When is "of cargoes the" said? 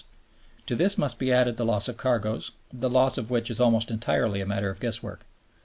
1.87-2.89